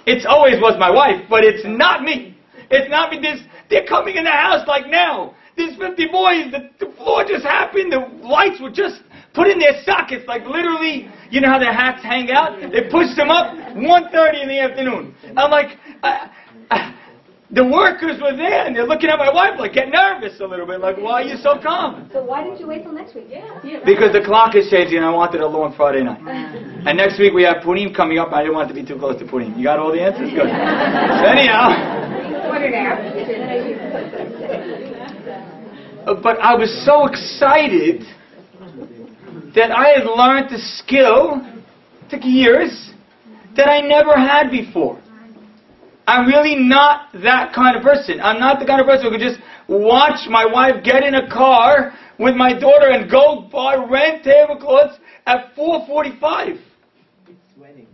[0.05, 2.37] It's always was my wife, but it's not me.
[2.69, 3.19] It's not me.
[3.19, 5.35] This, they're coming in the house like now.
[5.57, 9.01] These 50 boys, the, the floor just happened, the lights were just
[9.37, 12.57] put in their sockets, like literally, you know how their hats hang out?
[12.57, 15.13] They pushed them up 1.30 in the afternoon.
[15.37, 16.27] I'm like, uh,
[16.71, 16.91] uh,
[17.51, 20.65] the workers were there, and they're looking at my wife, like, get nervous a little
[20.65, 22.09] bit, like, why are you so calm?
[22.11, 23.27] So why didn't you wait till next week?
[23.29, 23.79] Yeah.
[23.85, 26.19] Because the clock is changing, and I wanted a long Friday night.
[26.89, 28.97] and next week we have Purim coming up, I didn't want it to be too
[28.97, 29.53] close to Purim.
[29.55, 30.33] You got all the answers?
[30.33, 30.49] Good.
[30.49, 31.69] so anyhow...
[36.23, 38.03] But I was so excited
[39.57, 41.41] that I had learned a skill,
[42.11, 42.93] took years,
[43.55, 45.01] that I never had before.
[46.05, 48.21] I'm really not that kind of person.
[48.21, 51.27] I'm not the kind of person who could just watch my wife get in a
[51.27, 56.59] car with my daughter and go buy rent tablecloths at 4:45.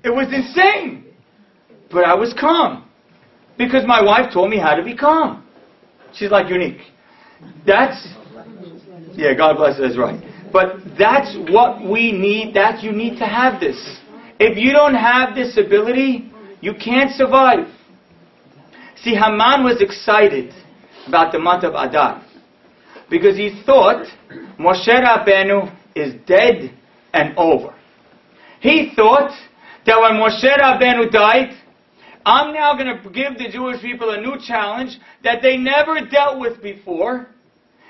[0.03, 1.05] It was insane.
[1.89, 2.83] But I was calm
[3.57, 5.45] because my wife told me how to be calm.
[6.13, 6.81] She's like unique.
[7.65, 8.05] That's,
[9.13, 10.32] yeah, God bless her, that's right.
[10.53, 12.53] But that's what we need.
[12.53, 13.97] That you need to have this.
[14.39, 17.67] If you don't have this ability, you can't survive.
[19.03, 20.53] See, Haman was excited
[21.07, 22.23] about the month of Adar
[23.09, 24.05] because he thought
[24.59, 26.73] Moshe Rabbeinu is dead
[27.13, 27.75] and over.
[28.61, 29.31] He thought
[29.85, 31.57] that when Moshe Rabbeinu died,
[32.25, 36.39] I'm now going to give the Jewish people a new challenge that they never dealt
[36.39, 37.27] with before,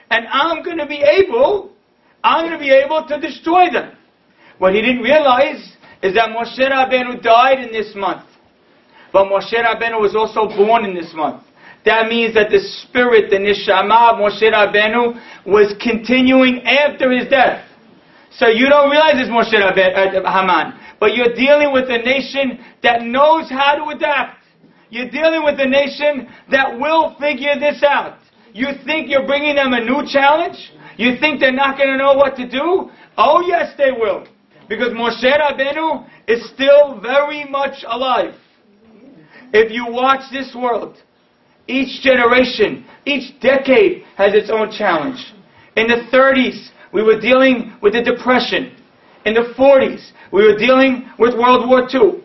[0.09, 1.72] and I'm going to be able,
[2.23, 3.95] I'm going to be able to destroy them.
[4.57, 8.25] What he didn't realize is that Moshe Rabbeinu died in this month,
[9.11, 11.43] but Moshe Rabbeinu was also born in this month.
[11.85, 17.67] That means that the spirit, the neshama of Moshe Rabbeinu was continuing after his death.
[18.31, 20.79] So you don't realize it's Moshe Rabbeinu, uh, Haman.
[20.99, 24.39] But you're dealing with a nation that knows how to adapt.
[24.89, 28.19] You're dealing with a nation that will figure this out.
[28.53, 30.71] You think you're bringing them a new challenge?
[30.97, 32.89] You think they're not going to know what to do?
[33.17, 34.27] Oh yes, they will.
[34.69, 38.33] Because Moshe Rabbeinu is still very much alive.
[39.53, 40.97] If you watch this world,
[41.67, 45.33] each generation, each decade has its own challenge.
[45.75, 48.75] In the 30s, we were dealing with the Depression.
[49.25, 52.23] In the 40s, we were dealing with World War II.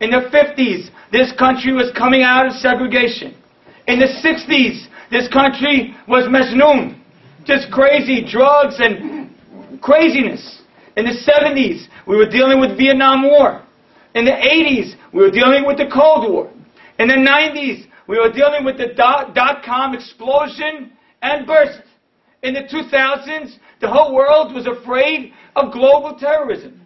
[0.00, 3.34] In the 50s, this country was coming out of segregation.
[3.86, 7.00] In the 60s, this country was Majnun.
[7.46, 9.30] Just crazy drugs and
[9.80, 10.62] craziness.
[10.96, 13.62] In the 70s, we were dealing with Vietnam War.
[14.14, 16.50] In the 80s, we were dealing with the Cold War.
[16.98, 21.82] In the 90s, we were dealing with the dot, dot com explosion and burst.
[22.42, 26.80] In the 2000s, the whole world was afraid of global terrorism.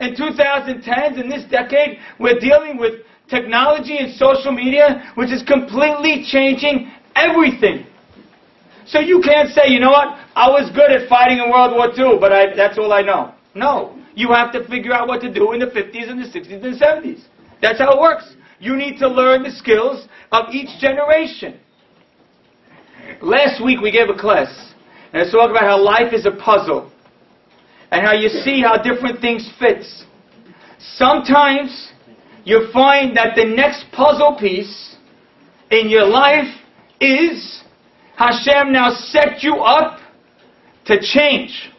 [0.00, 6.24] In 2010s, in this decade, we're dealing with technology and social media, which is completely
[6.30, 7.86] changing everything.
[8.86, 11.88] So you can't say, you know what, I was good at fighting in World War
[11.90, 13.34] II, but I, that's all I know.
[13.54, 13.98] No.
[14.14, 16.62] You have to figure out what to do in the 50s and the 60s and
[16.62, 17.24] the 70s.
[17.60, 18.34] That's how it works.
[18.60, 21.58] You need to learn the skills of each generation.
[23.20, 24.72] Last week we gave a class,
[25.12, 26.90] and I talked about how life is a puzzle
[27.90, 30.04] and how you see how different things fits.
[30.78, 31.92] Sometimes
[32.44, 34.96] you find that the next puzzle piece
[35.70, 36.48] in your life
[37.00, 37.62] is
[38.16, 40.00] Hashem now set you up
[40.86, 41.70] to change.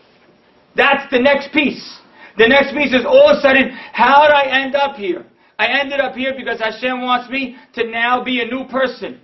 [0.75, 1.99] That's the next piece.
[2.37, 5.25] The next piece is all of a sudden, how did I end up here?
[5.57, 9.19] I ended up here because Hashem wants me to now be a new person.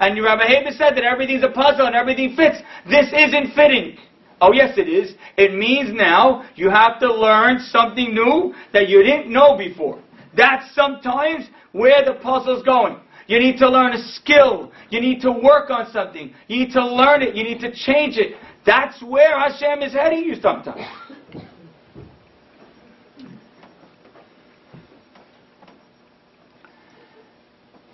[0.00, 2.58] And Rabbi Haber said that everything's a puzzle and everything fits.
[2.90, 3.96] This isn't fitting.
[4.40, 5.14] Oh, yes, it is.
[5.38, 10.02] It means now you have to learn something new that you didn't know before.
[10.36, 12.98] That's sometimes where the puzzle's going.
[13.26, 14.72] You need to learn a skill.
[14.90, 16.34] You need to work on something.
[16.48, 17.34] You need to learn it.
[17.34, 18.36] You need to change it.
[18.66, 20.86] That's where Hashem is heading you sometimes.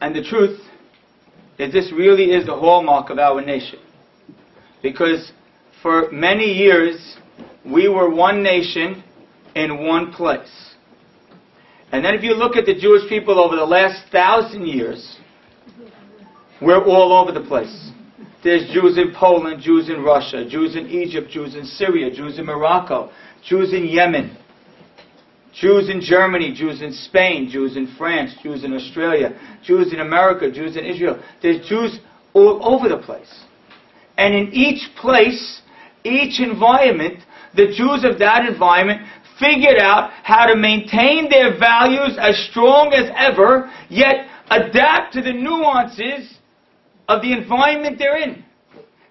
[0.01, 0.61] And the truth
[1.59, 3.81] is this really is the hallmark of our nation.
[4.83, 5.33] Because
[5.83, 7.17] for many years,
[7.65, 9.03] we were one nation
[9.55, 10.68] in one place.
[11.91, 15.17] And then if you look at the Jewish people over the last thousand years,
[16.61, 17.91] we're all over the place.
[18.45, 22.47] There's Jews in Poland, Jews in Russia, Jews in Egypt, Jews in Syria, Jews in
[22.47, 23.11] Morocco,
[23.45, 24.37] Jews in Yemen,
[25.53, 30.51] Jews in Germany, Jews in Spain, Jews in France, Jews in Australia, Jews in America,
[30.53, 31.21] Jews in Israel.
[31.43, 31.99] There's Jews
[32.33, 33.45] all over the place.
[34.17, 35.63] And in each place,
[36.05, 37.21] each environment,
[37.55, 39.01] the Jews of that environment
[39.39, 45.33] figured out how to maintain their values as strong as ever, yet adapt to the
[45.33, 46.39] nuances
[47.09, 48.45] of the environment they're in.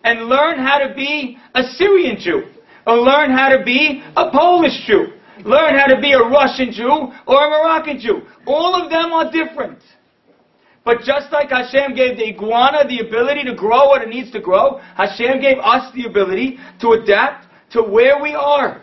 [0.04, 2.44] And learn how to be a Syrian Jew,
[2.86, 5.08] or learn how to be a Polish Jew,
[5.44, 8.22] learn how to be a Russian Jew or a Moroccan Jew.
[8.46, 9.80] All of them are different.
[10.86, 14.40] But just like Hashem gave the iguana the ability to grow what it needs to
[14.40, 18.82] grow, Hashem gave us the ability to adapt to where we are.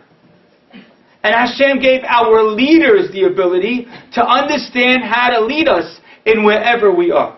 [1.25, 6.93] And Hashem gave our leaders the ability to understand how to lead us in wherever
[6.93, 7.35] we are.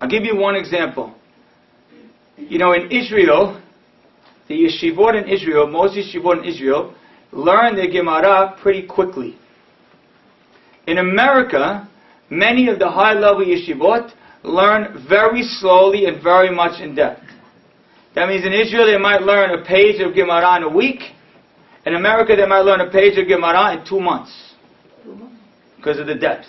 [0.00, 1.14] I'll give you one example.
[2.36, 3.62] You know, in Israel,
[4.48, 6.92] the yeshivot in Israel, most yeshivot in Israel,
[7.30, 9.36] learn the Gemara pretty quickly.
[10.88, 11.88] In America,
[12.28, 14.10] many of the high-level yeshivot
[14.42, 17.22] learn very slowly and very much in depth.
[18.16, 21.12] That means in Israel they might learn a page of Gemara in a week.
[21.86, 24.32] In America they might learn a page of Gemara in two months.
[25.76, 26.46] Because of the depth.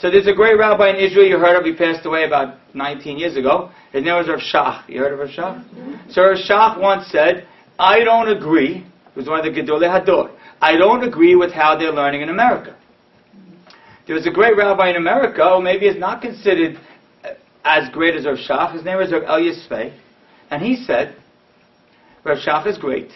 [0.00, 1.64] So there's a great rabbi in Israel you heard of.
[1.64, 3.70] He passed away about 19 years ago.
[3.92, 4.88] His name was Rav Shach.
[4.88, 5.64] You heard of Rav Shach?
[5.64, 6.10] Mm-hmm.
[6.10, 8.74] So Rav Shach once said, I don't agree.
[8.84, 10.30] He was one of the Gedolei Hador.
[10.60, 12.76] I don't agree with how they're learning in America.
[14.06, 16.78] There was a great rabbi in America, who maybe is not considered
[17.64, 18.74] as great as Rav Shach.
[18.74, 19.98] His name was Rav Elya Svei.
[20.50, 21.16] And he said,
[22.22, 23.10] Rav Shach is great,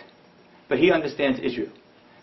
[0.70, 1.68] but he understands Israel.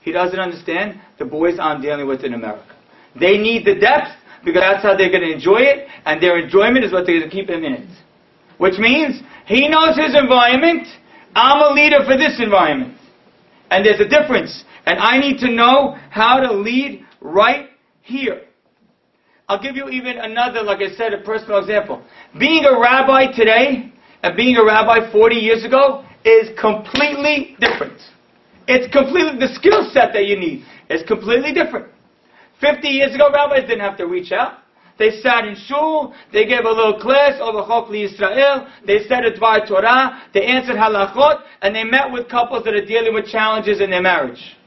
[0.01, 2.75] He doesn't understand the boys I'm dealing with in America.
[3.19, 6.85] They need the depth because that's how they're going to enjoy it, and their enjoyment
[6.85, 7.89] is what they're going to keep them in it.
[8.57, 10.87] Which means he knows his environment.
[11.35, 12.97] I'm a leader for this environment.
[13.69, 14.63] And there's a difference.
[14.85, 17.67] And I need to know how to lead right
[18.01, 18.43] here.
[19.49, 22.01] I'll give you even another, like I said, a personal example.
[22.39, 23.91] Being a rabbi today
[24.23, 27.99] and being a rabbi 40 years ago is completely different.
[28.67, 31.87] It's completely, the skill set that you need is completely different.
[32.59, 34.59] 50 years ago, rabbis didn't have to reach out.
[34.97, 39.25] They sat in shul, they gave a little class oh, over Chok Israel, they said
[39.25, 43.27] a Dvar Torah, they answered halachot, and they met with couples that are dealing with
[43.27, 44.57] challenges in their marriage.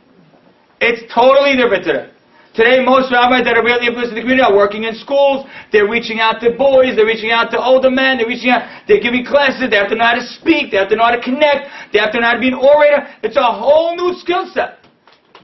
[0.80, 2.10] It's totally different today.
[2.54, 5.46] Today, most rabbis that are really influencing the community are working in schools.
[5.70, 6.98] They're reaching out to boys.
[6.98, 8.18] They're reaching out to older men.
[8.18, 8.66] They're reaching out.
[8.88, 9.70] They're giving classes.
[9.70, 10.74] They have to know how to speak.
[10.74, 11.70] They have to know how to connect.
[11.92, 13.06] They have to know how to be an orator.
[13.22, 14.82] It's a whole new skill set.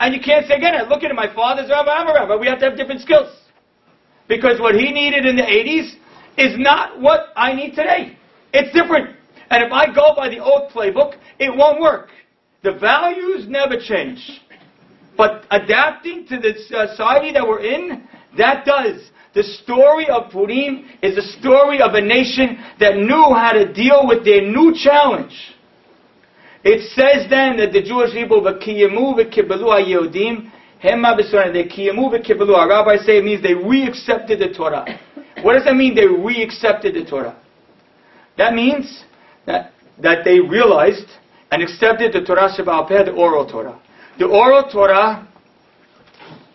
[0.00, 2.36] And you can't say again, look at it, my father's rabbi, I'm a rabbi.
[2.36, 3.32] We have to have different skills.
[4.28, 5.94] Because what he needed in the 80s
[6.36, 8.18] is not what I need today.
[8.52, 9.16] It's different.
[9.50, 12.08] And if I go by the old playbook, it won't work.
[12.62, 14.40] The values never change.
[15.16, 19.10] But adapting to the uh, society that we're in, that does.
[19.34, 24.06] The story of Purim is a story of a nation that knew how to deal
[24.06, 25.34] with their new challenge.
[26.64, 30.50] It says then that the Jewish people, v'kiyamu v'kibelu ha'yehudim,
[30.82, 34.84] hema b'sorah, they kiyamu rabbis say it means they re-accepted the Torah.
[35.42, 37.38] What does that mean, they re-accepted the Torah?
[38.38, 39.04] That means
[39.46, 41.08] that, that they realized
[41.50, 43.80] and accepted the Torah Shebaal Peh the oral Torah.
[44.18, 45.28] The oral Torah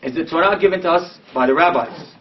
[0.01, 2.11] is the Torah given to us by the rabbis.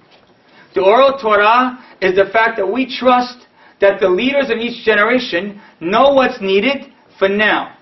[0.74, 3.46] The oral Torah is the fact that we trust
[3.80, 7.76] that the leaders in each generation know what's needed for now.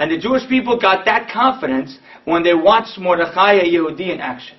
[0.00, 4.56] And the Jewish people got that confidence when they watched Mordechai HaYehudi in action.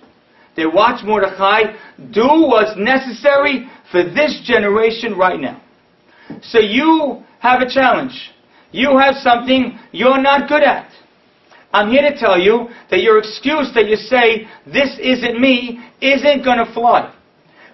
[0.56, 1.73] They watched Mordechai
[2.13, 5.62] do what's necessary for this generation right now.
[6.44, 8.31] So you have a challenge.
[8.71, 10.90] You have something you're not good at.
[11.76, 16.46] I'm here to tell you that your excuse that you say, this isn't me, isn't
[16.46, 17.13] going to fly.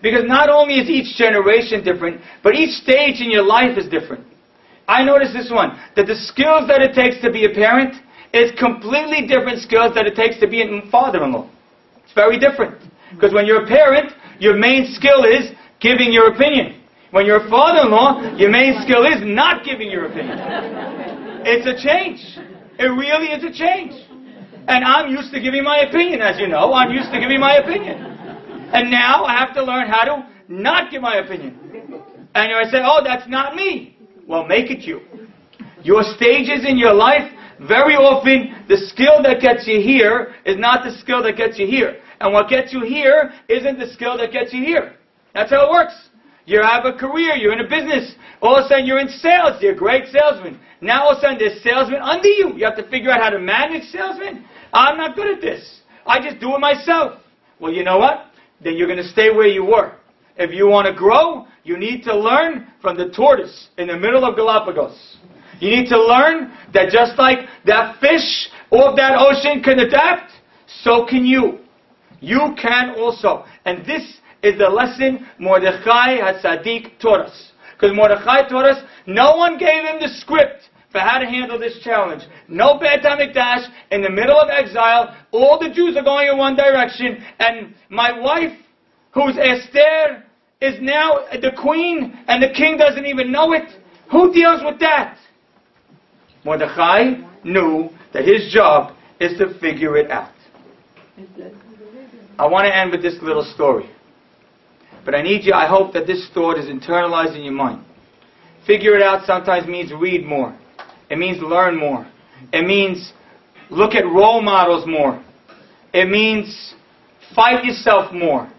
[0.01, 4.25] Because not only is each generation different, but each stage in your life is different.
[4.87, 7.93] I noticed this one, that the skills that it takes to be a parent
[8.33, 11.47] is completely different skills that it takes to be a father-in-law.
[12.03, 12.81] It's very different.
[13.13, 16.81] Because when you're a parent, your main skill is giving your opinion.
[17.11, 20.39] When you're a father-in-law, your main skill is not giving your opinion.
[21.45, 22.17] It's a change.
[22.81, 23.93] It really is a change.
[24.67, 26.73] And I'm used to giving my opinion, as you know.
[26.73, 27.95] I'm used to giving my opinion.
[28.73, 31.59] And now I have to learn how to not give my opinion.
[32.33, 33.97] And you say, oh, that's not me.
[34.27, 35.01] Well, make it you.
[35.83, 37.31] Your stages in your life,
[37.67, 41.67] very often, the skill that gets you here is not the skill that gets you
[41.67, 42.01] here.
[42.19, 44.95] And what gets you here isn't the skill that gets you here.
[45.35, 45.93] That's how it works.
[46.45, 48.15] You have a career, you're in a business.
[48.41, 50.59] All of a sudden you're in sales, you're a great salesman.
[50.81, 52.53] Now all of a sudden there's salesmen under you.
[52.55, 54.45] You have to figure out how to manage salesmen.
[54.73, 55.81] I'm not good at this.
[56.05, 57.21] I just do it myself.
[57.59, 58.31] Well, you know what?
[58.63, 59.93] Then you're going to stay where you were.
[60.37, 64.25] If you want to grow, you need to learn from the tortoise in the middle
[64.25, 65.17] of Galapagos.
[65.59, 70.31] You need to learn that just like that fish of that ocean can adapt,
[70.83, 71.59] so can you.
[72.19, 73.45] You can also.
[73.65, 77.51] And this is the lesson Mordechai HaTzadik taught us.
[77.73, 81.79] Because Mordechai taught us, no one gave him the script for how to handle this
[81.83, 82.23] challenge.
[82.47, 86.55] No Beit HaMikdash, in the middle of exile, all the Jews are going in one
[86.55, 88.57] direction, and my wife,
[89.13, 90.23] who's Esther,
[90.61, 93.69] is now the queen, and the king doesn't even know it.
[94.11, 95.17] Who deals with that?
[96.43, 100.33] Mordechai knew that his job is to figure it out.
[102.37, 103.89] I want to end with this little story.
[105.03, 107.83] But I need you, I hope that this thought is internalized in your mind.
[108.67, 110.57] Figure it out sometimes means read more.
[111.09, 112.09] It means learn more.
[112.53, 113.13] It means
[113.69, 115.23] look at role models more.
[115.93, 116.73] It means
[117.35, 118.51] fight yourself more.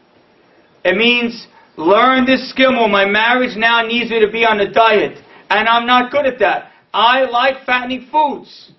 [0.84, 2.88] It means learn this skill more.
[2.88, 5.18] My marriage now needs me to be on a diet,
[5.48, 6.72] and I'm not good at that.
[6.92, 8.72] I like fattening foods.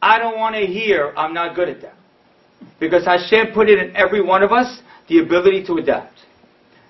[0.00, 1.94] I don't want to hear I'm not good at that.
[2.80, 6.14] Because Hashem put it in every one of us the ability to adapt.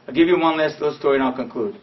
[0.07, 1.77] I'll give you one last little story and I'll conclude.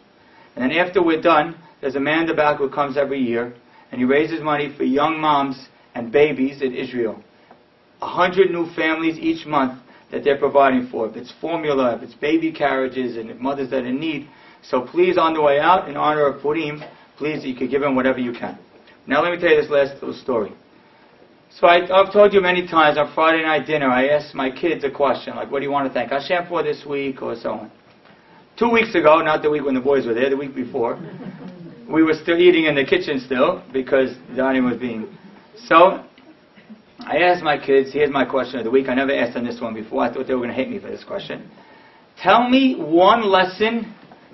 [0.56, 3.54] And then after we're done, there's a man in the back who comes every year
[3.90, 7.22] and he raises money for young moms and babies in Israel.
[8.02, 11.08] A hundred new families each month that they're providing for.
[11.08, 14.28] If it's formula, if it's baby carriages, and mothers that are in need.
[14.62, 16.82] So please, on the way out, in honor of Purim,
[17.16, 18.58] please, you can give him whatever you can.
[19.06, 20.52] Now let me tell you this last little story.
[21.58, 24.84] So I, have told you many times on Friday night dinner, I asked my kids
[24.84, 27.50] a question, like, what do you want to thank Hashem for this week, or so
[27.50, 27.72] on.
[28.56, 30.98] Two weeks ago, not the week when the boys were there, the week before,
[31.90, 35.08] we were still eating in the kitchen still, because Donnie was being...
[35.66, 36.04] So,
[37.00, 38.88] I asked my kids, here's my question of the week.
[38.88, 40.04] I never asked them this one before.
[40.04, 41.50] I thought they were going to hate me for this question.
[42.22, 43.92] Tell me one lesson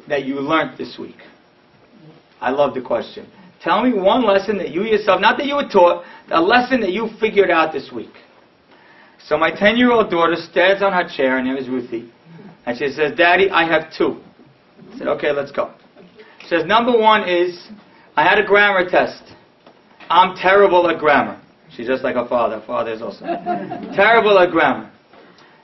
[0.09, 1.17] that you learned this week.
[2.41, 3.27] I love the question.
[3.67, 6.93] Tell me one lesson that you yourself, not that you were taught, a lesson that
[6.93, 8.13] you figured out this week.
[9.27, 12.09] So my 10 year old daughter stands on her chair, her name is Ruthie,
[12.65, 14.21] and she says, Daddy, I have two.
[14.93, 15.75] I said, okay, let's go.
[16.43, 17.67] She says, number one is,
[18.15, 19.35] I had a grammar test.
[20.09, 21.43] I'm terrible at grammar.
[21.69, 22.61] She's just like her father.
[22.61, 23.25] Her father is also
[23.97, 24.93] terrible at grammar.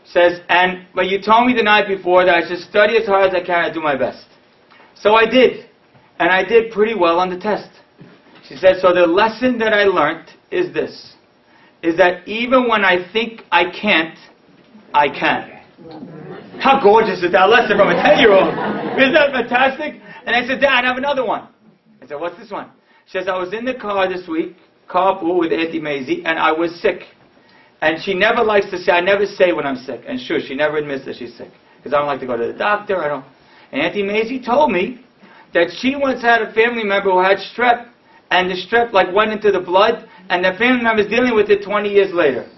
[0.07, 3.29] Says, and but you told me the night before that I should study as hard
[3.29, 4.27] as I can and do my best.
[4.97, 5.67] So I did.
[6.19, 7.69] And I did pretty well on the test.
[8.53, 11.15] She said, so the lesson that I learned is this,
[11.83, 14.19] is that even when I think I can't,
[14.93, 15.49] I can.
[16.61, 18.53] How gorgeous is that lesson from a 10-year-old?
[19.01, 20.03] Isn't that fantastic?
[20.27, 21.49] And I said, Dad, I have another one.
[22.03, 22.69] I said, what's this one?
[23.07, 24.55] She says, I was in the car this week,
[24.87, 27.05] carpool with Auntie Maisie, and I was sick.
[27.81, 30.03] And she never likes to say, I never say when I'm sick.
[30.07, 31.49] And sure, she never admits that she's sick.
[31.79, 32.99] Because I don't like to go to the doctor.
[33.03, 33.25] I don't.
[33.73, 35.07] And Auntie Maisie told me
[35.55, 37.89] that she once had a family member who had strep,
[38.33, 41.51] and the strep like went into the blood, and the family member is dealing with
[41.51, 42.49] it 20 years later.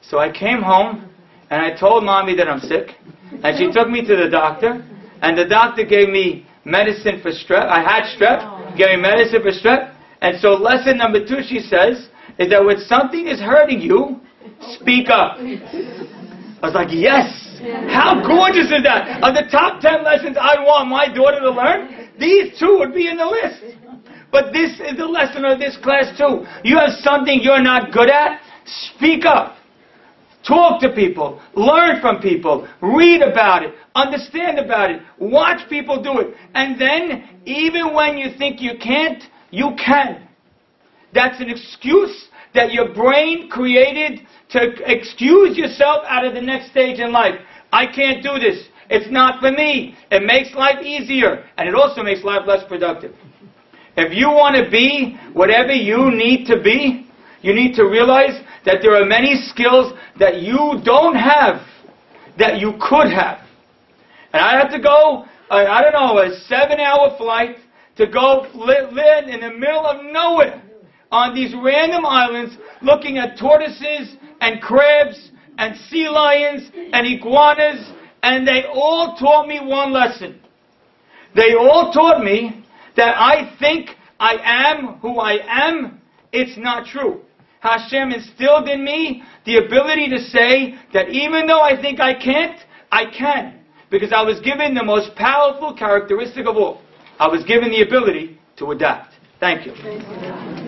[0.00, 1.10] So I came home,
[1.50, 2.96] and I told mommy that I'm sick,
[3.44, 4.82] and she took me to the doctor,
[5.20, 7.68] and the doctor gave me medicine for strep.
[7.68, 12.08] I had strep, gave me medicine for strep, and so lesson number two, she says,
[12.38, 14.20] is that when something is hurting you,
[14.80, 15.36] speak up.
[15.38, 17.60] I was like, yes,
[17.92, 19.22] how gorgeous is that?
[19.22, 23.08] Of the top 10 lessons I want my daughter to learn, these two would be
[23.08, 23.76] in the list.
[24.30, 26.44] But this is the lesson of this class too.
[26.64, 29.56] You have something you're not good at, speak up.
[30.46, 36.20] Talk to people, learn from people, read about it, understand about it, watch people do
[36.20, 36.34] it.
[36.54, 40.26] And then, even when you think you can't, you can.
[41.12, 44.20] That's an excuse that your brain created
[44.50, 47.34] to excuse yourself out of the next stage in life.
[47.72, 48.68] I can't do this.
[48.88, 49.96] It's not for me.
[50.10, 53.14] It makes life easier, and it also makes life less productive.
[53.98, 57.10] If you want to be whatever you need to be,
[57.42, 61.66] you need to realize that there are many skills that you don't have
[62.38, 63.38] that you could have.
[64.32, 67.56] And I had to go, uh, I don't know, a seven hour flight
[67.96, 68.90] to go live
[69.28, 70.62] in the middle of nowhere
[71.10, 77.90] on these random islands looking at tortoises and crabs and sea lions and iguanas,
[78.22, 80.40] and they all taught me one lesson.
[81.34, 82.64] They all taught me
[82.98, 83.90] that I think
[84.20, 86.00] I am who I am.
[86.32, 87.22] It's not true.
[87.60, 92.58] Hashem instilled in me the ability to say that even though I think I can't,
[92.92, 93.60] I can.
[93.90, 96.82] Because I was given the most powerful characteristic of all.
[97.18, 99.14] I was given the ability to adapt.
[99.40, 100.67] Thank you.